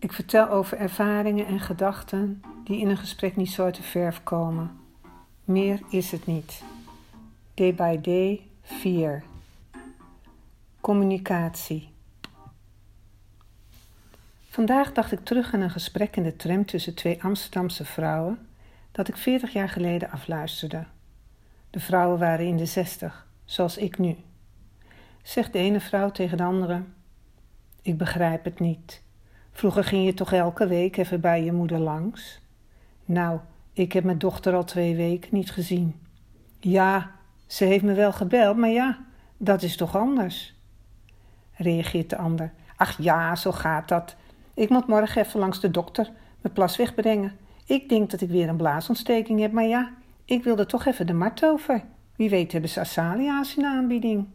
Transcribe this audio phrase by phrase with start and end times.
[0.00, 4.22] Ik vertel over ervaringen en gedachten die in een gesprek niet zo uit de verf
[4.22, 4.70] komen.
[5.44, 6.62] Meer is het niet.
[7.54, 9.22] Day by day 4.
[10.80, 11.88] Communicatie.
[14.48, 18.48] Vandaag dacht ik terug aan een gesprek in de tram tussen twee Amsterdamse vrouwen
[18.92, 20.86] dat ik 40 jaar geleden afluisterde.
[21.70, 24.16] De vrouwen waren in de 60, zoals ik nu.
[25.22, 26.82] Zegt de ene vrouw tegen de andere:
[27.82, 29.02] Ik begrijp het niet.
[29.52, 32.40] Vroeger ging je toch elke week even bij je moeder langs?
[33.04, 33.38] Nou,
[33.72, 36.00] ik heb mijn dochter al twee weken niet gezien.
[36.58, 37.10] Ja,
[37.46, 38.98] ze heeft me wel gebeld, maar ja,
[39.36, 40.54] dat is toch anders?
[41.52, 42.52] Reageert de ander.
[42.76, 44.16] Ach ja, zo gaat dat.
[44.54, 47.36] Ik moet morgen even langs de dokter mijn plas wegbrengen.
[47.64, 49.92] Ik denk dat ik weer een blaasontsteking heb, maar ja,
[50.24, 51.82] ik wilde toch even de mart over.
[52.16, 54.26] Wie weet hebben ze Asalia's in aanbieding.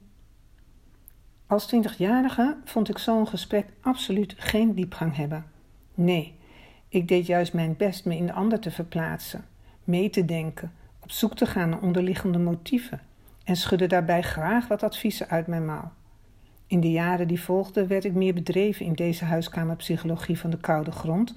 [1.48, 5.46] Als twintigjarige vond ik zo'n gesprek absoluut geen diepgang hebben.
[5.94, 6.36] Nee,
[6.90, 9.46] ik deed juist mijn best me in de ander te verplaatsen,
[9.84, 13.02] mee te denken, op zoek te gaan naar onderliggende motieven
[13.44, 15.92] en schudde daarbij graag wat adviezen uit mijn mouw.
[16.68, 20.92] In de jaren die volgden werd ik meer bedreven in deze huiskamerpsychologie van de koude
[20.92, 21.36] grond,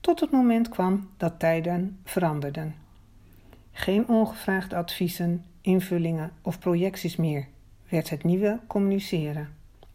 [0.00, 2.74] tot het moment kwam dat tijden veranderden.
[3.72, 7.46] Geen ongevraagde adviezen, invullingen of projecties meer,
[7.88, 9.48] werd het nieuwe communiceren.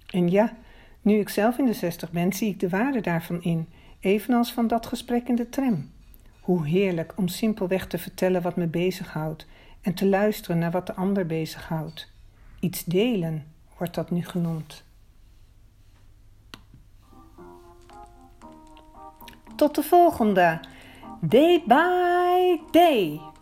[0.10, 0.56] En ja,
[1.02, 3.68] nu ik zelf in de zestig ben, zie ik de waarde daarvan in,
[4.00, 5.92] evenals van dat gesprek in de tram.
[6.40, 9.46] Hoe heerlijk om simpelweg te vertellen wat me bezighoudt
[9.82, 12.12] en te luisteren naar wat de ander bezighoudt.
[12.60, 13.46] Iets delen
[13.78, 14.84] wordt dat nu genoemd.
[19.56, 20.60] Tot de volgende.
[21.22, 23.33] Day by day.